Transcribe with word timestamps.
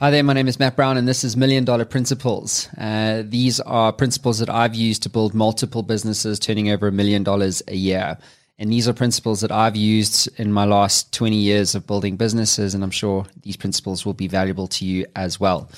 Hi 0.00 0.10
there, 0.10 0.24
my 0.24 0.32
name 0.32 0.48
is 0.48 0.58
Matt 0.58 0.74
Brown, 0.74 0.96
and 0.96 1.06
this 1.06 1.22
is 1.22 1.36
Million 1.36 1.64
Dollar 1.64 1.84
Principles. 1.84 2.68
Uh, 2.76 3.22
these 3.24 3.60
are 3.60 3.92
principles 3.92 4.40
that 4.40 4.50
I've 4.50 4.74
used 4.74 5.04
to 5.04 5.08
build 5.08 5.34
multiple 5.34 5.84
businesses 5.84 6.40
turning 6.40 6.68
over 6.68 6.88
a 6.88 6.92
million 6.92 7.22
dollars 7.22 7.62
a 7.68 7.76
year. 7.76 8.18
And 8.58 8.72
these 8.72 8.88
are 8.88 8.92
principles 8.92 9.40
that 9.42 9.52
I've 9.52 9.76
used 9.76 10.28
in 10.36 10.52
my 10.52 10.64
last 10.64 11.12
20 11.12 11.36
years 11.36 11.76
of 11.76 11.86
building 11.86 12.16
businesses, 12.16 12.74
and 12.74 12.82
I'm 12.82 12.90
sure 12.90 13.24
these 13.42 13.56
principles 13.56 14.04
will 14.04 14.14
be 14.14 14.26
valuable 14.26 14.66
to 14.66 14.84
you 14.84 15.06
as 15.14 15.38
well. 15.38 15.70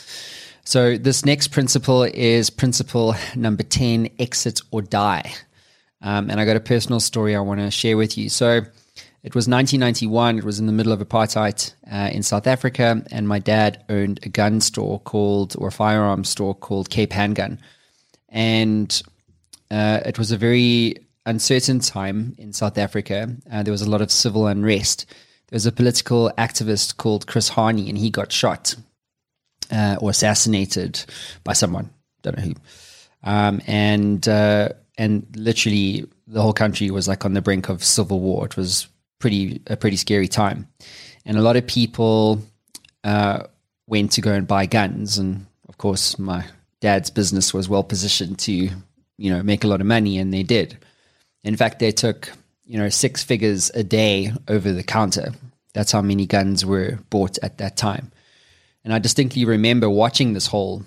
So, 0.64 0.96
this 0.96 1.26
next 1.26 1.48
principle 1.48 2.04
is 2.04 2.48
principle 2.48 3.14
number 3.36 3.64
10 3.64 4.08
exit 4.18 4.62
or 4.70 4.80
die. 4.80 5.34
Um, 6.02 6.30
and 6.30 6.40
I 6.40 6.44
got 6.44 6.56
a 6.56 6.60
personal 6.60 7.00
story 7.00 7.36
I 7.36 7.40
want 7.40 7.60
to 7.60 7.70
share 7.70 7.96
with 7.96 8.16
you. 8.16 8.28
So, 8.28 8.62
it 9.22 9.34
was 9.34 9.46
1991. 9.46 10.38
It 10.38 10.44
was 10.44 10.58
in 10.58 10.66
the 10.66 10.72
middle 10.72 10.92
of 10.92 11.00
apartheid 11.00 11.74
uh, 11.92 12.08
in 12.10 12.22
South 12.22 12.46
Africa, 12.46 13.02
and 13.10 13.28
my 13.28 13.38
dad 13.38 13.84
owned 13.90 14.20
a 14.22 14.30
gun 14.30 14.62
store 14.62 14.98
called, 15.00 15.54
or 15.58 15.68
a 15.68 15.72
firearms 15.72 16.30
store 16.30 16.54
called 16.54 16.88
Cape 16.88 17.12
Handgun. 17.12 17.58
And 18.30 19.02
uh, 19.70 20.00
it 20.06 20.18
was 20.18 20.32
a 20.32 20.38
very 20.38 20.96
uncertain 21.26 21.80
time 21.80 22.34
in 22.38 22.54
South 22.54 22.78
Africa. 22.78 23.36
Uh, 23.52 23.62
there 23.62 23.72
was 23.72 23.82
a 23.82 23.90
lot 23.90 24.00
of 24.00 24.10
civil 24.10 24.46
unrest. 24.46 25.04
There 25.48 25.56
was 25.56 25.66
a 25.66 25.72
political 25.72 26.32
activist 26.38 26.96
called 26.96 27.26
Chris 27.26 27.50
Hani, 27.50 27.90
and 27.90 27.98
he 27.98 28.08
got 28.08 28.32
shot 28.32 28.74
uh, 29.70 29.96
or 30.00 30.10
assassinated 30.10 31.04
by 31.44 31.52
someone. 31.52 31.90
Don't 32.22 32.38
know 32.38 32.44
who. 32.44 32.54
Um, 33.22 33.60
and 33.66 34.26
uh, 34.26 34.70
and 35.00 35.26
literally 35.34 36.04
the 36.26 36.42
whole 36.42 36.52
country 36.52 36.90
was 36.90 37.08
like 37.08 37.24
on 37.24 37.32
the 37.32 37.40
brink 37.40 37.70
of 37.70 37.82
civil 37.82 38.20
war. 38.20 38.44
It 38.44 38.58
was 38.58 38.86
pretty 39.18 39.62
a 39.66 39.74
pretty 39.74 39.96
scary 39.96 40.28
time, 40.28 40.68
and 41.24 41.38
a 41.38 41.42
lot 41.42 41.56
of 41.56 41.66
people 41.66 42.42
uh, 43.02 43.44
went 43.86 44.12
to 44.12 44.20
go 44.20 44.32
and 44.34 44.46
buy 44.46 44.66
guns. 44.66 45.16
And 45.16 45.46
of 45.70 45.78
course, 45.78 46.18
my 46.18 46.44
dad's 46.82 47.08
business 47.08 47.54
was 47.54 47.66
well 47.66 47.82
positioned 47.82 48.38
to 48.40 48.52
you 48.52 49.30
know 49.30 49.42
make 49.42 49.64
a 49.64 49.68
lot 49.68 49.80
of 49.80 49.86
money, 49.86 50.18
and 50.18 50.34
they 50.34 50.42
did. 50.42 50.76
In 51.44 51.56
fact, 51.56 51.78
they 51.78 51.92
took 51.92 52.30
you 52.66 52.76
know 52.76 52.90
six 52.90 53.22
figures 53.24 53.70
a 53.74 53.82
day 53.82 54.34
over 54.48 54.70
the 54.70 54.84
counter. 54.84 55.32
That's 55.72 55.92
how 55.92 56.02
many 56.02 56.26
guns 56.26 56.66
were 56.66 56.98
bought 57.08 57.38
at 57.42 57.56
that 57.56 57.78
time. 57.78 58.12
And 58.84 58.92
I 58.92 58.98
distinctly 58.98 59.46
remember 59.46 59.88
watching 59.88 60.34
this 60.34 60.46
whole 60.46 60.84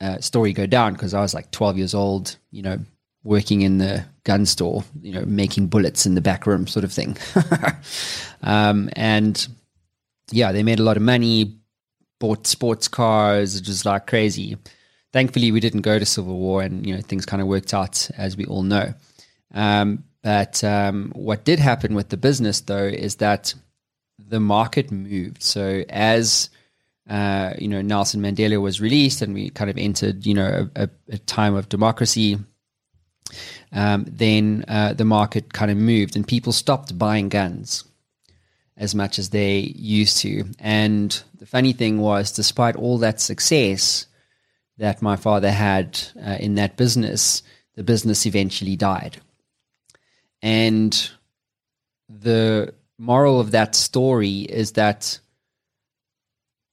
uh, 0.00 0.20
story 0.20 0.54
go 0.54 0.64
down 0.66 0.94
because 0.94 1.12
I 1.12 1.20
was 1.20 1.34
like 1.34 1.50
12 1.50 1.76
years 1.76 1.94
old, 1.94 2.36
you 2.50 2.62
know, 2.62 2.78
working 3.26 3.62
in 3.62 3.78
the 3.78 4.04
gun 4.24 4.46
store, 4.46 4.84
you 5.02 5.12
know, 5.12 5.24
making 5.26 5.66
bullets 5.66 6.06
in 6.06 6.14
the 6.14 6.20
back 6.20 6.46
room, 6.46 6.66
sort 6.66 6.84
of 6.84 6.92
thing. 6.92 7.16
um, 8.42 8.88
and 8.94 9.48
yeah, 10.30 10.52
they 10.52 10.62
made 10.62 10.78
a 10.78 10.84
lot 10.84 10.96
of 10.96 11.02
money, 11.02 11.58
bought 12.20 12.46
sports 12.46 12.88
cars, 12.88 13.60
just 13.60 13.84
like 13.84 14.06
crazy. 14.06 14.56
Thankfully, 15.12 15.50
we 15.50 15.60
didn't 15.60 15.82
go 15.82 15.98
to 15.98 16.06
civil 16.06 16.38
war, 16.38 16.62
and 16.62 16.86
you 16.86 16.94
know 16.94 17.00
things 17.00 17.26
kind 17.26 17.42
of 17.42 17.48
worked 17.48 17.74
out 17.74 18.08
as 18.16 18.36
we 18.36 18.44
all 18.46 18.62
know. 18.62 18.94
Um, 19.52 20.04
but 20.22 20.62
um, 20.62 21.12
what 21.14 21.44
did 21.44 21.58
happen 21.58 21.94
with 21.94 22.08
the 22.08 22.16
business, 22.16 22.60
though, 22.60 22.86
is 22.86 23.16
that 23.16 23.54
the 24.18 24.40
market 24.40 24.90
moved. 24.90 25.42
So 25.42 25.84
as 25.88 26.50
uh, 27.08 27.54
you 27.58 27.68
know, 27.68 27.82
Nelson 27.82 28.20
Mandela 28.20 28.60
was 28.60 28.80
released, 28.80 29.22
and 29.22 29.34
we 29.34 29.50
kind 29.50 29.70
of 29.70 29.78
entered, 29.78 30.26
you 30.26 30.34
know, 30.34 30.68
a, 30.76 30.88
a 31.08 31.18
time 31.18 31.54
of 31.54 31.68
democracy 31.68 32.38
um, 33.72 34.04
then 34.08 34.64
uh, 34.68 34.92
the 34.92 35.04
market 35.04 35.52
kind 35.52 35.70
of 35.70 35.76
moved 35.76 36.16
and 36.16 36.26
people 36.26 36.52
stopped 36.52 36.98
buying 36.98 37.28
guns 37.28 37.84
as 38.76 38.94
much 38.94 39.18
as 39.18 39.30
they 39.30 39.58
used 39.76 40.18
to. 40.18 40.44
And 40.58 41.22
the 41.38 41.46
funny 41.46 41.72
thing 41.72 41.98
was, 41.98 42.32
despite 42.32 42.76
all 42.76 42.98
that 42.98 43.20
success 43.20 44.06
that 44.78 45.00
my 45.00 45.16
father 45.16 45.50
had 45.50 45.98
uh, 46.24 46.36
in 46.38 46.56
that 46.56 46.76
business, 46.76 47.42
the 47.74 47.82
business 47.82 48.26
eventually 48.26 48.76
died. 48.76 49.18
And 50.42 51.10
the 52.08 52.74
moral 52.98 53.40
of 53.40 53.50
that 53.52 53.74
story 53.74 54.40
is 54.40 54.72
that 54.72 55.18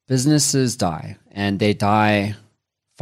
businesses 0.07 0.75
die 0.75 1.17
and 1.31 1.59
they 1.59 1.73
die 1.73 2.35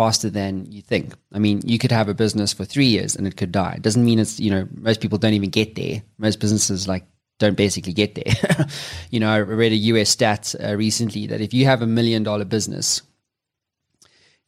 faster 0.01 0.31
than 0.31 0.65
you 0.71 0.81
think. 0.81 1.13
I 1.31 1.37
mean, 1.37 1.61
you 1.63 1.77
could 1.77 1.91
have 1.91 2.09
a 2.09 2.15
business 2.15 2.53
for 2.53 2.65
three 2.65 2.87
years 2.87 3.15
and 3.15 3.27
it 3.27 3.37
could 3.37 3.51
die. 3.51 3.75
It 3.75 3.83
doesn't 3.83 4.03
mean 4.03 4.17
it's, 4.17 4.39
you 4.39 4.49
know, 4.49 4.67
most 4.73 4.99
people 4.99 5.19
don't 5.19 5.35
even 5.35 5.51
get 5.51 5.75
there. 5.75 6.01
Most 6.17 6.39
businesses 6.39 6.87
like 6.87 7.05
don't 7.37 7.55
basically 7.55 7.93
get 7.93 8.15
there. 8.15 8.65
you 9.11 9.19
know, 9.19 9.29
I 9.29 9.37
read 9.41 9.73
a 9.73 9.83
US 9.91 10.09
stat 10.09 10.55
uh, 10.59 10.75
recently 10.75 11.27
that 11.27 11.39
if 11.39 11.53
you 11.53 11.65
have 11.65 11.83
a 11.83 11.85
million 11.85 12.23
dollar 12.23 12.45
business, 12.45 13.03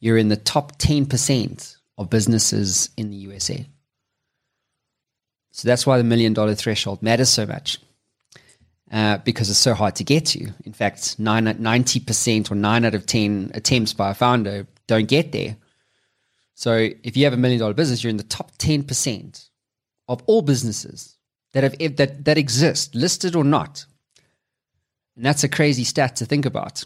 you're 0.00 0.18
in 0.18 0.28
the 0.28 0.36
top 0.36 0.76
10% 0.78 1.76
of 1.98 2.10
businesses 2.10 2.90
in 2.96 3.10
the 3.10 3.16
USA. 3.28 3.64
So 5.52 5.68
that's 5.68 5.86
why 5.86 5.98
the 5.98 6.04
million 6.04 6.32
dollar 6.32 6.56
threshold 6.56 7.00
matters 7.00 7.28
so 7.28 7.46
much. 7.46 7.78
Uh, 8.90 9.18
because 9.18 9.48
it's 9.50 9.58
so 9.60 9.74
hard 9.74 9.94
to 9.96 10.04
get 10.04 10.26
to. 10.26 10.52
In 10.64 10.72
fact, 10.72 11.22
90% 11.22 12.50
or 12.50 12.54
9 12.56 12.84
out 12.84 12.94
of 12.94 13.06
10 13.06 13.52
attempts 13.54 13.92
by 13.92 14.10
a 14.10 14.14
founder 14.14 14.66
don't 14.86 15.08
get 15.08 15.32
there. 15.32 15.56
So 16.54 16.90
if 17.02 17.16
you 17.16 17.24
have 17.24 17.32
a 17.32 17.36
million 17.38 17.60
dollar 17.60 17.74
business, 17.74 18.02
you're 18.02 18.10
in 18.10 18.16
the 18.16 18.22
top 18.22 18.52
10% 18.58 19.48
of 20.08 20.22
all 20.26 20.42
businesses 20.42 21.16
that 21.52 21.62
have 21.62 21.96
that 21.96 22.24
that 22.24 22.38
exist, 22.38 22.94
listed 22.94 23.34
or 23.34 23.44
not. 23.44 23.86
And 25.16 25.24
that's 25.24 25.44
a 25.44 25.48
crazy 25.48 25.84
stat 25.84 26.16
to 26.16 26.26
think 26.26 26.46
about. 26.46 26.84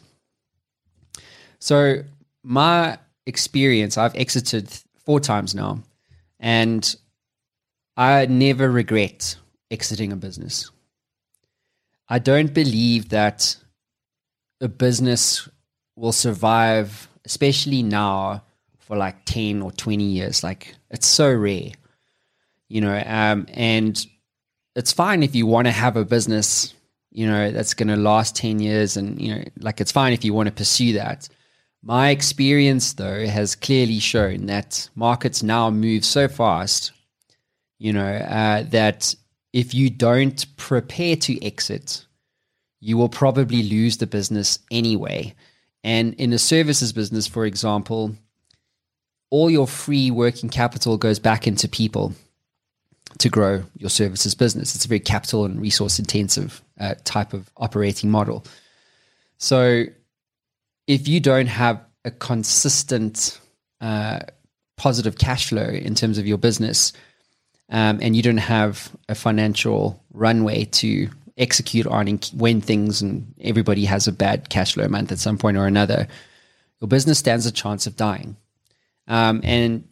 So 1.58 2.02
my 2.42 2.98
experience, 3.26 3.98
I've 3.98 4.14
exited 4.14 4.70
four 5.04 5.20
times 5.20 5.54
now, 5.54 5.82
and 6.38 6.96
I 7.96 8.26
never 8.26 8.70
regret 8.70 9.36
exiting 9.70 10.12
a 10.12 10.16
business. 10.16 10.70
I 12.08 12.18
don't 12.18 12.54
believe 12.54 13.10
that 13.10 13.56
a 14.60 14.68
business 14.68 15.48
will 15.96 16.12
survive 16.12 17.07
especially 17.24 17.82
now 17.82 18.42
for 18.78 18.96
like 18.96 19.24
10 19.26 19.62
or 19.62 19.70
20 19.72 20.02
years. 20.04 20.42
Like 20.42 20.74
it's 20.90 21.06
so 21.06 21.32
rare, 21.32 21.70
you 22.68 22.80
know, 22.80 23.02
um, 23.06 23.46
and 23.52 24.04
it's 24.74 24.92
fine 24.92 25.22
if 25.22 25.34
you 25.34 25.46
want 25.46 25.66
to 25.66 25.72
have 25.72 25.96
a 25.96 26.04
business, 26.04 26.74
you 27.10 27.26
know, 27.26 27.50
that's 27.50 27.74
going 27.74 27.88
to 27.88 27.96
last 27.96 28.36
10 28.36 28.60
years 28.60 28.96
and, 28.96 29.20
you 29.20 29.34
know, 29.34 29.44
like 29.60 29.80
it's 29.80 29.92
fine 29.92 30.12
if 30.12 30.24
you 30.24 30.32
want 30.32 30.46
to 30.46 30.54
pursue 30.54 30.94
that. 30.94 31.28
My 31.82 32.10
experience, 32.10 32.94
though, 32.94 33.26
has 33.26 33.54
clearly 33.54 33.98
shown 34.00 34.46
that 34.46 34.88
markets 34.94 35.42
now 35.42 35.70
move 35.70 36.04
so 36.04 36.26
fast, 36.26 36.92
you 37.78 37.92
know, 37.92 38.06
uh, 38.06 38.64
that 38.70 39.14
if 39.52 39.74
you 39.74 39.90
don't 39.90 40.44
prepare 40.56 41.16
to 41.16 41.44
exit, 41.44 42.04
you 42.80 42.96
will 42.96 43.08
probably 43.08 43.62
lose 43.62 43.96
the 43.96 44.06
business 44.06 44.58
anyway. 44.70 45.34
And 45.88 46.12
in 46.16 46.34
a 46.34 46.38
services 46.38 46.92
business, 46.92 47.26
for 47.26 47.46
example, 47.46 48.14
all 49.30 49.48
your 49.48 49.66
free 49.66 50.10
working 50.10 50.50
capital 50.50 50.98
goes 50.98 51.18
back 51.18 51.46
into 51.46 51.66
people 51.66 52.12
to 53.20 53.30
grow 53.30 53.64
your 53.78 53.88
services 53.88 54.34
business. 54.34 54.74
It's 54.74 54.84
a 54.84 54.88
very 54.88 55.00
capital 55.00 55.46
and 55.46 55.58
resource 55.58 55.98
intensive 55.98 56.60
uh, 56.78 56.96
type 57.04 57.32
of 57.32 57.50
operating 57.56 58.10
model. 58.10 58.44
So 59.38 59.84
if 60.86 61.08
you 61.08 61.20
don't 61.20 61.46
have 61.46 61.82
a 62.04 62.10
consistent 62.10 63.40
uh, 63.80 64.18
positive 64.76 65.16
cash 65.16 65.48
flow 65.48 65.70
in 65.70 65.94
terms 65.94 66.18
of 66.18 66.26
your 66.26 66.36
business, 66.36 66.92
um, 67.70 67.98
and 68.02 68.14
you 68.14 68.20
don't 68.20 68.36
have 68.36 68.94
a 69.08 69.14
financial 69.14 70.04
runway 70.12 70.66
to 70.66 71.08
execute 71.38 71.86
on 71.86 72.06
when 72.34 72.60
things 72.60 73.00
and 73.00 73.34
everybody 73.40 73.84
has 73.84 74.06
a 74.06 74.12
bad 74.12 74.50
cash 74.50 74.74
flow 74.74 74.88
month 74.88 75.12
at 75.12 75.18
some 75.18 75.38
point 75.38 75.56
or 75.56 75.66
another, 75.66 76.08
your 76.80 76.88
business 76.88 77.18
stands 77.18 77.46
a 77.46 77.52
chance 77.52 77.86
of 77.86 77.96
dying. 77.96 78.36
Um, 79.06 79.40
and 79.44 79.88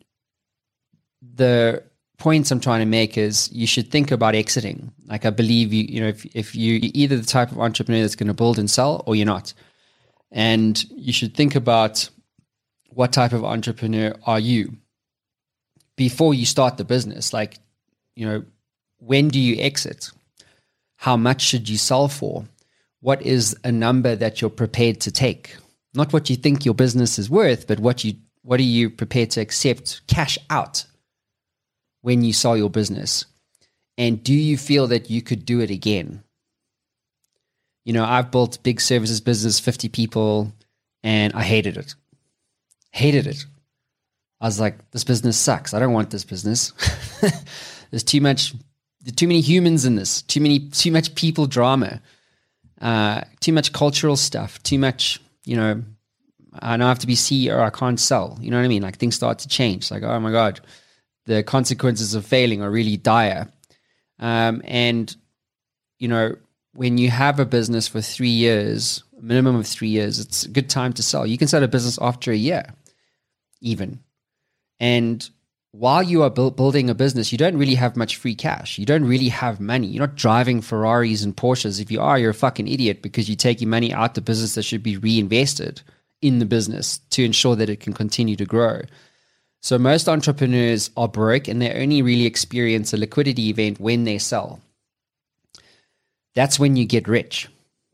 the 1.22 1.82
points 2.18 2.50
I'm 2.50 2.60
trying 2.60 2.80
to 2.80 2.86
make 2.86 3.16
is 3.16 3.50
you 3.52 3.66
should 3.66 3.90
think 3.90 4.10
about 4.10 4.34
exiting. 4.34 4.92
Like 5.06 5.24
I 5.24 5.30
believe 5.30 5.72
you, 5.72 5.84
you 5.84 6.00
know, 6.00 6.08
if, 6.08 6.24
if 6.36 6.54
you 6.54 6.74
you're 6.74 6.92
either 6.94 7.16
the 7.16 7.26
type 7.26 7.52
of 7.52 7.60
entrepreneur 7.60 8.02
that's 8.02 8.16
going 8.16 8.28
to 8.28 8.34
build 8.34 8.58
and 8.58 8.70
sell 8.70 9.02
or 9.06 9.16
you're 9.16 9.26
not. 9.26 9.52
And 10.32 10.82
you 10.90 11.12
should 11.12 11.34
think 11.34 11.54
about 11.54 12.08
what 12.88 13.12
type 13.12 13.32
of 13.32 13.44
entrepreneur 13.44 14.14
are 14.24 14.40
you 14.40 14.76
before 15.96 16.34
you 16.34 16.46
start 16.46 16.76
the 16.76 16.84
business. 16.84 17.32
Like, 17.32 17.58
you 18.14 18.26
know, 18.26 18.44
when 18.98 19.28
do 19.28 19.38
you 19.38 19.60
exit? 19.60 20.10
How 21.06 21.16
much 21.16 21.40
should 21.40 21.68
you 21.68 21.78
sell 21.78 22.08
for? 22.08 22.46
What 22.98 23.22
is 23.22 23.56
a 23.62 23.70
number 23.70 24.16
that 24.16 24.40
you're 24.40 24.50
prepared 24.50 25.00
to 25.02 25.12
take? 25.12 25.56
Not 25.94 26.12
what 26.12 26.28
you 26.28 26.34
think 26.34 26.64
your 26.64 26.74
business 26.74 27.16
is 27.16 27.30
worth, 27.30 27.68
but 27.68 27.78
what 27.78 28.02
you 28.02 28.14
what 28.42 28.58
are 28.58 28.64
you 28.64 28.90
prepared 28.90 29.30
to 29.30 29.40
accept 29.40 30.00
cash 30.08 30.36
out 30.50 30.84
when 32.00 32.24
you 32.24 32.32
sell 32.32 32.56
your 32.56 32.70
business? 32.70 33.24
And 33.96 34.20
do 34.20 34.34
you 34.34 34.56
feel 34.58 34.88
that 34.88 35.08
you 35.08 35.22
could 35.22 35.46
do 35.46 35.60
it 35.60 35.70
again? 35.70 36.24
You 37.84 37.92
know, 37.92 38.04
I've 38.04 38.32
built 38.32 38.64
big 38.64 38.80
services 38.80 39.20
business, 39.20 39.60
50 39.60 39.88
people, 39.90 40.52
and 41.04 41.32
I 41.34 41.44
hated 41.44 41.76
it. 41.76 41.94
Hated 42.90 43.28
it. 43.28 43.46
I 44.40 44.46
was 44.46 44.58
like, 44.58 44.90
this 44.90 45.04
business 45.04 45.38
sucks. 45.38 45.72
I 45.72 45.78
don't 45.78 45.92
want 45.92 46.10
this 46.10 46.24
business. 46.24 46.72
There's 47.92 48.02
too 48.02 48.20
much, 48.20 48.54
too 49.14 49.28
many 49.28 49.40
humans 49.40 49.84
in 49.84 49.94
this, 49.94 50.22
too 50.22 50.40
many, 50.40 50.58
too 50.58 50.90
much 50.90 51.14
people 51.14 51.46
drama, 51.46 52.00
uh, 52.80 53.22
too 53.40 53.52
much 53.52 53.72
cultural 53.72 54.16
stuff, 54.16 54.62
too 54.62 54.78
much, 54.78 55.20
you 55.44 55.56
know, 55.56 55.82
I 56.58 56.76
now 56.76 56.88
have 56.88 56.98
to 57.00 57.06
be 57.06 57.14
CEO, 57.14 57.60
I 57.60 57.70
can't 57.70 58.00
sell. 58.00 58.38
You 58.40 58.50
know 58.50 58.56
what 58.56 58.64
I 58.64 58.68
mean? 58.68 58.82
Like 58.82 58.96
things 58.96 59.14
start 59.14 59.40
to 59.40 59.48
change. 59.48 59.90
Like, 59.90 60.02
oh 60.02 60.18
my 60.20 60.32
God, 60.32 60.60
the 61.26 61.42
consequences 61.42 62.14
of 62.14 62.24
failing 62.24 62.62
are 62.62 62.70
really 62.70 62.96
dire. 62.96 63.48
Um, 64.18 64.62
and, 64.64 65.14
you 65.98 66.08
know, 66.08 66.36
when 66.72 66.98
you 66.98 67.10
have 67.10 67.38
a 67.38 67.46
business 67.46 67.88
for 67.88 68.00
three 68.00 68.28
years, 68.28 69.02
minimum 69.20 69.56
of 69.56 69.66
three 69.66 69.88
years, 69.88 70.18
it's 70.18 70.44
a 70.44 70.50
good 70.50 70.68
time 70.68 70.92
to 70.94 71.02
sell. 71.02 71.26
You 71.26 71.38
can 71.38 71.48
start 71.48 71.62
a 71.62 71.68
business 71.68 71.98
after 72.00 72.30
a 72.30 72.36
year, 72.36 72.64
even. 73.60 74.00
And 74.78 75.28
while 75.78 76.02
you 76.02 76.22
are 76.22 76.30
bu- 76.30 76.52
building 76.52 76.88
a 76.88 76.94
business, 76.94 77.32
you 77.32 77.38
don't 77.38 77.56
really 77.56 77.74
have 77.74 77.96
much 77.96 78.16
free 78.16 78.34
cash. 78.34 78.78
You 78.78 78.86
don't 78.86 79.04
really 79.04 79.28
have 79.28 79.60
money. 79.60 79.86
You're 79.86 80.06
not 80.06 80.16
driving 80.16 80.62
Ferraris 80.62 81.22
and 81.22 81.36
Porsches. 81.36 81.80
If 81.80 81.90
you 81.90 82.00
are, 82.00 82.18
you're 82.18 82.30
a 82.30 82.34
fucking 82.34 82.68
idiot 82.68 83.02
because 83.02 83.28
you're 83.28 83.36
taking 83.36 83.68
money 83.68 83.92
out 83.92 84.14
the 84.14 84.20
business 84.20 84.54
that 84.54 84.62
should 84.62 84.82
be 84.82 84.96
reinvested 84.96 85.82
in 86.22 86.38
the 86.38 86.46
business 86.46 86.98
to 87.10 87.24
ensure 87.24 87.56
that 87.56 87.68
it 87.68 87.80
can 87.80 87.92
continue 87.92 88.36
to 88.36 88.46
grow. 88.46 88.80
So 89.60 89.78
most 89.78 90.08
entrepreneurs 90.08 90.90
are 90.96 91.08
broke 91.08 91.48
and 91.48 91.60
they 91.60 91.72
only 91.72 92.00
really 92.00 92.26
experience 92.26 92.92
a 92.92 92.96
liquidity 92.96 93.50
event 93.50 93.78
when 93.78 94.04
they 94.04 94.18
sell. 94.18 94.60
That's 96.34 96.58
when 96.58 96.76
you 96.76 96.86
get 96.86 97.08
rich. 97.08 97.48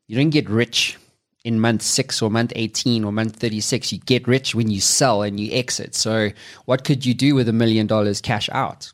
You 0.06 0.16
don't 0.16 0.30
get 0.30 0.48
rich 0.48 0.98
in 1.44 1.60
month 1.60 1.82
six 1.82 2.22
or 2.22 2.30
month 2.30 2.52
18 2.54 3.04
or 3.04 3.12
month 3.12 3.36
36. 3.36 3.92
You 3.92 3.98
get 3.98 4.28
rich 4.28 4.54
when 4.54 4.70
you 4.70 4.80
sell 4.80 5.22
and 5.22 5.38
you 5.40 5.52
exit. 5.52 5.94
So, 5.94 6.30
what 6.64 6.84
could 6.84 7.04
you 7.04 7.14
do 7.14 7.34
with 7.34 7.48
a 7.48 7.52
million 7.52 7.86
dollars 7.86 8.20
cash 8.20 8.48
out? 8.52 8.92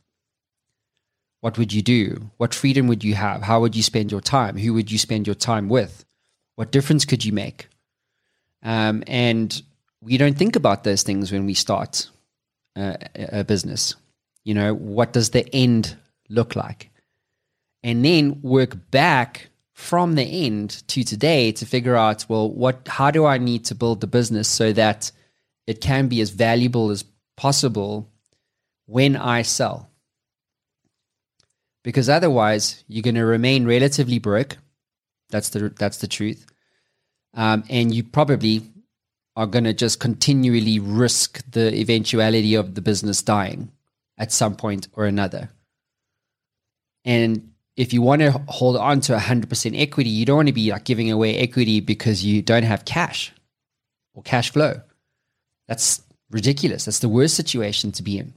What 1.40 1.58
would 1.58 1.72
you 1.72 1.82
do? 1.82 2.30
What 2.36 2.54
freedom 2.54 2.88
would 2.88 3.04
you 3.04 3.14
have? 3.14 3.42
How 3.42 3.60
would 3.60 3.76
you 3.76 3.82
spend 3.82 4.10
your 4.10 4.20
time? 4.20 4.56
Who 4.58 4.74
would 4.74 4.90
you 4.90 4.98
spend 4.98 5.26
your 5.26 5.36
time 5.36 5.68
with? 5.68 6.04
What 6.56 6.72
difference 6.72 7.04
could 7.04 7.24
you 7.24 7.32
make? 7.32 7.68
Um, 8.62 9.04
and 9.06 9.62
we 10.00 10.18
don't 10.18 10.36
think 10.36 10.56
about 10.56 10.82
those 10.84 11.04
things 11.04 11.30
when 11.30 11.46
we 11.46 11.54
start 11.54 12.10
uh, 12.74 12.94
a 13.14 13.44
business. 13.44 13.94
You 14.42 14.54
know, 14.54 14.74
what 14.74 15.12
does 15.12 15.30
the 15.30 15.48
end 15.54 15.96
look 16.28 16.56
like? 16.56 16.90
And 17.84 18.04
then 18.04 18.40
work 18.42 18.90
back 18.90 19.50
from 19.78 20.16
the 20.16 20.24
end 20.24 20.82
to 20.88 21.04
today 21.04 21.52
to 21.52 21.64
figure 21.64 21.94
out 21.94 22.26
well 22.28 22.50
what 22.50 22.88
how 22.88 23.12
do 23.12 23.24
i 23.24 23.38
need 23.38 23.64
to 23.64 23.76
build 23.76 24.00
the 24.00 24.08
business 24.08 24.48
so 24.48 24.72
that 24.72 25.12
it 25.68 25.80
can 25.80 26.08
be 26.08 26.20
as 26.20 26.30
valuable 26.30 26.90
as 26.90 27.04
possible 27.36 28.10
when 28.86 29.14
i 29.14 29.40
sell? 29.40 29.88
Because 31.84 32.08
otherwise 32.08 32.82
you're 32.88 33.04
going 33.04 33.14
to 33.14 33.24
remain 33.24 33.66
relatively 33.66 34.18
broke. 34.18 34.56
That's 35.30 35.50
the 35.50 35.68
that's 35.68 35.98
the 35.98 36.08
truth. 36.08 36.44
Um, 37.34 37.62
and 37.70 37.94
you 37.94 38.02
probably 38.02 38.62
are 39.36 39.46
going 39.46 39.64
to 39.64 39.74
just 39.74 40.00
continually 40.00 40.80
risk 40.80 41.48
the 41.52 41.72
eventuality 41.72 42.56
of 42.56 42.74
the 42.74 42.82
business 42.82 43.22
dying 43.22 43.70
at 44.18 44.32
some 44.32 44.56
point 44.56 44.88
or 44.94 45.06
another. 45.06 45.50
And 47.04 47.52
if 47.78 47.92
you 47.92 48.02
want 48.02 48.20
to 48.20 48.32
hold 48.48 48.76
on 48.76 49.00
to 49.02 49.14
100% 49.14 49.80
equity, 49.80 50.10
you 50.10 50.26
don't 50.26 50.36
want 50.36 50.48
to 50.48 50.52
be 50.52 50.72
like 50.72 50.82
giving 50.82 51.12
away 51.12 51.38
equity 51.38 51.78
because 51.78 52.24
you 52.24 52.42
don't 52.42 52.64
have 52.64 52.84
cash 52.84 53.32
or 54.14 54.22
cash 54.24 54.50
flow. 54.50 54.80
That's 55.68 56.02
ridiculous. 56.28 56.86
That's 56.86 56.98
the 56.98 57.08
worst 57.08 57.36
situation 57.36 57.92
to 57.92 58.02
be 58.02 58.18
in. 58.18 58.34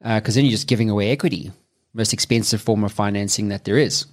Because 0.00 0.34
uh, 0.34 0.38
then 0.38 0.44
you're 0.44 0.50
just 0.50 0.66
giving 0.66 0.90
away 0.90 1.12
equity, 1.12 1.52
most 1.94 2.12
expensive 2.12 2.60
form 2.60 2.82
of 2.82 2.90
financing 2.90 3.46
that 3.48 3.64
there 3.64 3.78
is. 3.78 4.06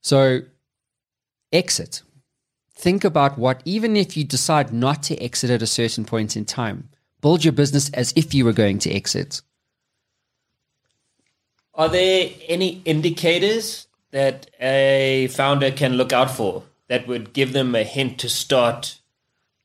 So, 0.00 0.40
exit. 1.52 2.00
Think 2.74 3.04
about 3.04 3.36
what, 3.36 3.60
even 3.66 3.96
if 3.96 4.16
you 4.16 4.24
decide 4.24 4.72
not 4.72 5.02
to 5.04 5.22
exit 5.22 5.50
at 5.50 5.60
a 5.60 5.66
certain 5.66 6.06
point 6.06 6.38
in 6.38 6.46
time, 6.46 6.88
build 7.20 7.44
your 7.44 7.52
business 7.52 7.90
as 7.90 8.14
if 8.16 8.32
you 8.32 8.46
were 8.46 8.54
going 8.54 8.78
to 8.78 8.90
exit. 8.90 9.42
Are 11.78 11.88
there 11.88 12.30
any 12.48 12.82
indicators 12.84 13.86
that 14.10 14.50
a 14.60 15.28
founder 15.30 15.70
can 15.70 15.92
look 15.94 16.12
out 16.12 16.28
for 16.28 16.64
that 16.88 17.06
would 17.06 17.32
give 17.32 17.52
them 17.52 17.76
a 17.76 17.84
hint 17.84 18.18
to 18.18 18.28
start 18.28 18.98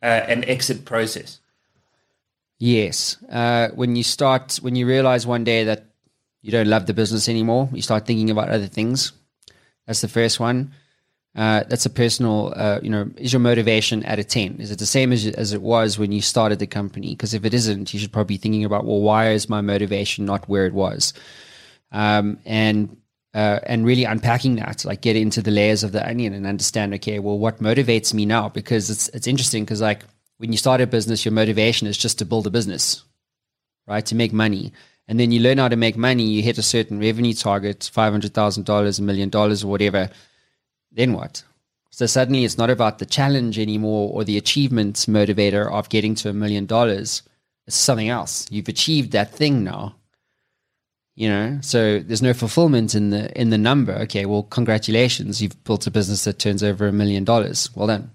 uh, 0.03 0.05
an 0.05 0.43
exit 0.45 0.85
process? 0.85 1.39
Yes. 2.59 3.17
Uh, 3.31 3.69
when 3.69 3.95
you 3.95 4.03
start, 4.03 4.59
when 4.61 4.75
you 4.75 4.85
realize 4.85 5.25
one 5.25 5.43
day 5.43 5.63
that 5.63 5.87
you 6.43 6.51
don't 6.51 6.67
love 6.67 6.85
the 6.85 6.93
business 6.93 7.27
anymore, 7.27 7.67
you 7.73 7.81
start 7.81 8.05
thinking 8.05 8.29
about 8.29 8.49
other 8.49 8.67
things. 8.67 9.13
That's 9.87 10.01
the 10.01 10.07
first 10.07 10.39
one. 10.39 10.71
Uh, 11.35 11.63
that's 11.67 11.87
a 11.87 11.89
personal, 11.89 12.53
uh, 12.55 12.79
you 12.83 12.91
know, 12.91 13.09
is 13.17 13.33
your 13.33 13.39
motivation 13.39 14.03
at 14.03 14.19
a 14.19 14.23
10? 14.23 14.57
Is 14.59 14.69
it 14.69 14.77
the 14.77 14.85
same 14.85 15.11
as, 15.11 15.25
as 15.25 15.51
it 15.51 15.63
was 15.63 15.97
when 15.97 16.11
you 16.11 16.21
started 16.21 16.59
the 16.59 16.67
company? 16.67 17.15
Because 17.15 17.33
if 17.33 17.43
it 17.43 17.55
isn't, 17.55 17.91
you 17.91 17.99
should 17.99 18.11
probably 18.11 18.35
be 18.35 18.37
thinking 18.37 18.65
about, 18.65 18.85
well, 18.85 19.01
why 19.01 19.31
is 19.31 19.49
my 19.49 19.61
motivation 19.61 20.25
not 20.25 20.47
where 20.47 20.67
it 20.67 20.73
was? 20.73 21.11
Um, 21.93 22.39
and 22.45 22.97
uh, 23.33 23.59
and 23.65 23.85
really 23.85 24.03
unpacking 24.03 24.55
that, 24.57 24.85
like 24.85 25.01
get 25.01 25.15
into 25.15 25.41
the 25.41 25.51
layers 25.51 25.83
of 25.83 25.91
the 25.91 26.07
onion 26.07 26.33
and 26.33 26.45
understand, 26.45 26.93
okay, 26.93 27.17
well, 27.17 27.39
what 27.39 27.59
motivates 27.59 28.13
me 28.13 28.25
now? 28.25 28.49
Because 28.49 28.89
it's 28.89 29.07
it's 29.09 29.27
interesting 29.27 29.63
because 29.63 29.81
like 29.81 30.03
when 30.37 30.51
you 30.51 30.57
start 30.57 30.81
a 30.81 30.87
business, 30.87 31.23
your 31.25 31.31
motivation 31.31 31.87
is 31.87 31.97
just 31.97 32.19
to 32.19 32.25
build 32.25 32.45
a 32.45 32.51
business, 32.51 33.03
right? 33.87 34.05
To 34.07 34.15
make 34.15 34.33
money. 34.33 34.73
And 35.07 35.19
then 35.19 35.31
you 35.31 35.39
learn 35.39 35.57
how 35.57 35.67
to 35.67 35.75
make 35.75 35.97
money, 35.97 36.23
you 36.23 36.41
hit 36.41 36.57
a 36.57 36.63
certain 36.63 36.99
revenue 36.99 37.33
target, 37.33 37.91
$500,000, 37.93 38.99
a 38.99 39.01
million 39.01 39.29
dollars, 39.29 39.63
or 39.63 39.67
whatever. 39.67 40.09
Then 40.91 41.13
what? 41.13 41.43
So 41.89 42.05
suddenly 42.05 42.45
it's 42.45 42.57
not 42.57 42.69
about 42.69 42.99
the 42.99 43.05
challenge 43.05 43.59
anymore 43.59 44.11
or 44.13 44.23
the 44.23 44.37
achievement 44.37 44.95
motivator 44.95 45.69
of 45.69 45.89
getting 45.89 46.15
to 46.15 46.29
a 46.29 46.33
million 46.33 46.65
dollars. 46.65 47.21
It's 47.67 47.75
something 47.75 48.09
else. 48.09 48.47
You've 48.49 48.69
achieved 48.69 49.11
that 49.11 49.31
thing 49.31 49.63
now 49.63 49.95
you 51.15 51.29
know? 51.29 51.59
So 51.61 51.99
there's 51.99 52.21
no 52.21 52.33
fulfillment 52.33 52.95
in 52.95 53.09
the 53.09 53.31
in 53.39 53.49
the 53.49 53.57
number. 53.57 53.93
Okay 54.03 54.25
well 54.25 54.43
congratulations. 54.43 55.41
You've 55.41 55.63
built 55.63 55.87
a 55.87 55.91
business 55.91 56.23
that 56.23 56.39
turns 56.39 56.63
over 56.63 56.87
a 56.87 56.93
million 56.93 57.23
dollars. 57.23 57.69
Well 57.75 57.87
done. 57.87 58.11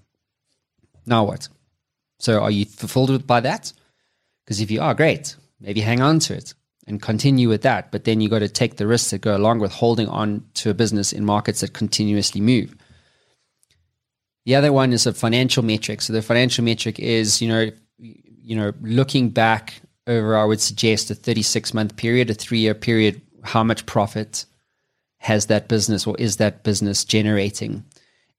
Now 1.05 1.23
what? 1.23 1.47
So 2.19 2.41
are 2.41 2.51
you 2.51 2.65
fulfilled 2.65 3.25
by 3.25 3.39
that? 3.41 3.73
Because 4.43 4.61
if 4.61 4.71
you 4.71 4.81
are 4.81 4.93
great. 4.93 5.35
Maybe 5.61 5.81
hang 5.81 6.01
on 6.01 6.19
to 6.19 6.33
it 6.35 6.53
and 6.87 7.01
continue 7.01 7.47
with 7.49 7.61
that. 7.61 7.91
But 7.91 8.03
then 8.03 8.19
you 8.19 8.29
got 8.29 8.39
to 8.39 8.49
take 8.49 8.77
the 8.77 8.87
risks 8.87 9.11
that 9.11 9.21
go 9.21 9.37
along 9.37 9.59
with 9.59 9.71
holding 9.71 10.07
on 10.07 10.43
to 10.55 10.69
a 10.69 10.73
business 10.73 11.13
in 11.13 11.23
markets 11.23 11.61
that 11.61 11.73
continuously 11.73 12.41
move. 12.41 12.75
The 14.45 14.55
other 14.55 14.73
one 14.73 14.93
is 14.93 15.05
a 15.05 15.13
financial 15.13 15.63
metric. 15.63 16.01
So 16.01 16.13
the 16.13 16.21
financial 16.21 16.63
metric 16.63 16.99
is 16.99 17.41
you 17.41 17.47
know 17.47 17.69
you 17.97 18.55
know 18.55 18.73
looking 18.81 19.29
back 19.29 19.81
over, 20.09 20.35
I 20.35 20.45
would 20.45 20.59
suggest, 20.59 21.11
a 21.11 21.15
36 21.15 21.73
month 21.73 21.95
period, 21.95 22.29
a 22.29 22.33
three 22.33 22.59
year 22.59 22.73
period, 22.73 23.21
how 23.43 23.63
much 23.63 23.85
profit 23.85 24.45
has 25.19 25.45
that 25.45 25.67
business 25.67 26.07
or 26.07 26.17
is 26.17 26.37
that 26.37 26.63
business 26.63 27.05
generating? 27.05 27.83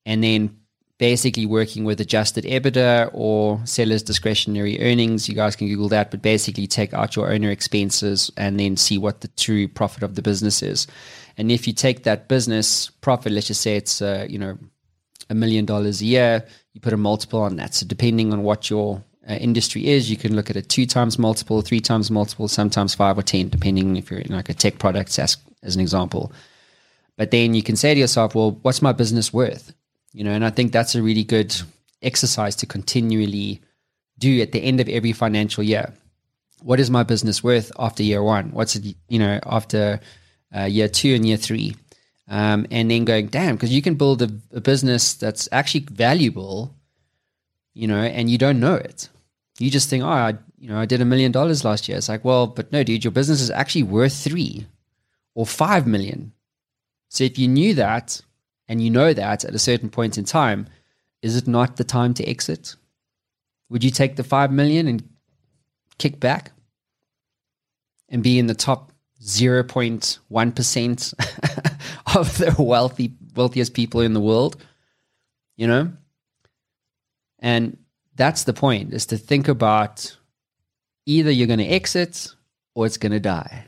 And 0.04 0.22
then 0.24 0.56
basically 1.00 1.46
working 1.46 1.84
with 1.84 1.98
adjusted 1.98 2.44
EBITDA 2.44 3.10
or 3.14 3.58
seller's 3.64 4.02
discretionary 4.02 4.78
earnings. 4.82 5.30
You 5.30 5.34
guys 5.34 5.56
can 5.56 5.66
Google 5.66 5.88
that, 5.88 6.10
but 6.10 6.20
basically 6.20 6.66
take 6.66 6.92
out 6.92 7.16
your 7.16 7.32
owner 7.32 7.50
expenses 7.50 8.30
and 8.36 8.60
then 8.60 8.76
see 8.76 8.98
what 8.98 9.22
the 9.22 9.28
true 9.28 9.66
profit 9.66 10.02
of 10.02 10.14
the 10.14 10.20
business 10.20 10.62
is. 10.62 10.86
And 11.38 11.50
if 11.50 11.66
you 11.66 11.72
take 11.72 12.02
that 12.02 12.28
business 12.28 12.90
profit, 13.00 13.32
let's 13.32 13.46
just 13.46 13.62
say 13.62 13.76
it's, 13.76 14.02
uh, 14.02 14.26
you 14.28 14.38
know, 14.38 14.58
a 15.30 15.34
million 15.34 15.64
dollars 15.64 16.02
a 16.02 16.04
year, 16.04 16.44
you 16.74 16.82
put 16.82 16.92
a 16.92 16.98
multiple 16.98 17.40
on 17.40 17.56
that. 17.56 17.74
So 17.74 17.86
depending 17.86 18.30
on 18.34 18.42
what 18.42 18.68
your 18.68 19.02
uh, 19.30 19.34
industry 19.34 19.86
is, 19.86 20.10
you 20.10 20.16
can 20.16 20.34
look 20.34 20.50
at 20.50 20.56
a 20.56 20.62
two 20.62 20.86
times 20.86 21.18
multiple, 21.18 21.62
three 21.62 21.78
times 21.78 22.10
multiple, 22.10 22.48
sometimes 22.48 22.94
five 22.94 23.16
or 23.16 23.22
10, 23.22 23.48
depending 23.48 23.96
if 23.96 24.10
you're 24.10 24.20
in 24.20 24.32
like 24.32 24.48
a 24.48 24.54
tech 24.54 24.78
product 24.80 25.16
as, 25.20 25.36
as 25.62 25.76
an 25.76 25.80
example. 25.80 26.32
But 27.16 27.30
then 27.30 27.54
you 27.54 27.62
can 27.62 27.76
say 27.76 27.94
to 27.94 28.00
yourself, 28.00 28.34
well, 28.34 28.58
what's 28.62 28.82
my 28.82 28.92
business 28.92 29.32
worth? 29.32 29.72
You 30.12 30.24
know, 30.24 30.32
and 30.32 30.44
I 30.44 30.50
think 30.50 30.72
that's 30.72 30.96
a 30.96 31.02
really 31.02 31.22
good 31.22 31.54
exercise 32.02 32.56
to 32.56 32.66
continually 32.66 33.60
do 34.18 34.40
at 34.40 34.50
the 34.50 34.58
end 34.58 34.80
of 34.80 34.88
every 34.88 35.12
financial 35.12 35.62
year. 35.62 35.92
What 36.62 36.80
is 36.80 36.90
my 36.90 37.04
business 37.04 37.44
worth 37.44 37.70
after 37.78 38.02
year 38.02 38.22
one? 38.22 38.50
What's 38.50 38.74
it, 38.74 38.96
you 39.08 39.18
know, 39.20 39.38
after 39.46 40.00
uh, 40.54 40.64
year 40.64 40.88
two 40.88 41.14
and 41.14 41.24
year 41.24 41.36
three? 41.36 41.76
Um, 42.26 42.66
and 42.70 42.90
then 42.90 43.04
going, 43.04 43.28
damn, 43.28 43.54
because 43.54 43.72
you 43.72 43.80
can 43.82 43.94
build 43.94 44.22
a, 44.22 44.30
a 44.52 44.60
business 44.60 45.14
that's 45.14 45.48
actually 45.52 45.86
valuable, 45.88 46.74
you 47.74 47.86
know, 47.86 48.00
and 48.00 48.28
you 48.28 48.38
don't 48.38 48.58
know 48.58 48.74
it 48.74 49.08
you 49.60 49.70
just 49.70 49.90
think, 49.90 50.02
oh, 50.02 50.08
I, 50.08 50.38
you 50.58 50.70
know, 50.70 50.78
I 50.78 50.86
did 50.86 51.00
a 51.00 51.04
million 51.04 51.32
dollars 51.32 51.64
last 51.64 51.88
year. 51.88 51.98
It's 51.98 52.08
like, 52.08 52.24
well, 52.24 52.46
but 52.46 52.72
no, 52.72 52.82
dude, 52.82 53.04
your 53.04 53.12
business 53.12 53.42
is 53.42 53.50
actually 53.50 53.82
worth 53.82 54.14
three 54.14 54.66
or 55.34 55.46
five 55.46 55.86
million. 55.86 56.32
So 57.08 57.24
if 57.24 57.38
you 57.38 57.46
knew 57.46 57.74
that 57.74 58.22
and 58.68 58.82
you 58.82 58.90
know 58.90 59.12
that 59.12 59.44
at 59.44 59.54
a 59.54 59.58
certain 59.58 59.90
point 59.90 60.16
in 60.16 60.24
time, 60.24 60.66
is 61.22 61.36
it 61.36 61.46
not 61.46 61.76
the 61.76 61.84
time 61.84 62.14
to 62.14 62.24
exit? 62.24 62.74
Would 63.68 63.84
you 63.84 63.90
take 63.90 64.16
the 64.16 64.24
five 64.24 64.50
million 64.50 64.88
and 64.88 65.06
kick 65.98 66.18
back 66.18 66.52
and 68.08 68.22
be 68.22 68.38
in 68.38 68.46
the 68.46 68.54
top 68.54 68.92
0.1% 69.22 72.16
of 72.16 72.38
the 72.38 72.62
wealthy 72.62 73.12
wealthiest 73.36 73.74
people 73.74 74.00
in 74.00 74.14
the 74.14 74.20
world? 74.20 74.56
You 75.56 75.66
know? 75.66 75.92
And 77.40 77.76
that's 78.20 78.44
the 78.44 78.52
point 78.52 78.92
is 78.92 79.06
to 79.06 79.16
think 79.16 79.48
about 79.48 80.14
either 81.06 81.30
you're 81.30 81.46
going 81.46 81.58
to 81.58 81.64
exit 81.64 82.28
or 82.74 82.84
it's 82.84 82.98
going 82.98 83.12
to 83.12 83.20
die. 83.20 83.64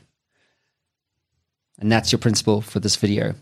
And 1.79 1.91
that's 1.91 2.11
your 2.11 2.19
principle 2.19 2.61
for 2.61 2.79
this 2.79 2.95
video. 2.95 3.33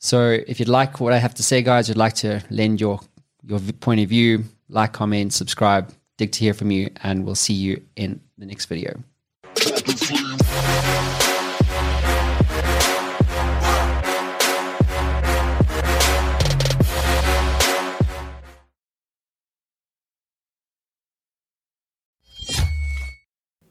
So 0.00 0.36
if 0.48 0.58
you'd 0.58 0.68
like 0.68 0.98
what 0.98 1.12
I 1.12 1.18
have 1.18 1.34
to 1.34 1.44
say, 1.44 1.62
guys, 1.62 1.88
you'd 1.88 1.96
like 1.96 2.14
to 2.14 2.42
lend 2.50 2.80
your 2.80 2.98
your 3.46 3.60
point 3.80 4.00
of 4.00 4.08
view, 4.08 4.44
like, 4.68 4.92
comment, 4.92 5.32
subscribe, 5.32 5.92
dig 6.16 6.32
to 6.32 6.40
hear 6.40 6.54
from 6.54 6.70
you, 6.72 6.90
and 7.02 7.24
we'll 7.24 7.34
see 7.36 7.54
you 7.54 7.82
in 7.94 8.20
the 8.36 8.46
next 8.46 8.66
video. 8.66 9.04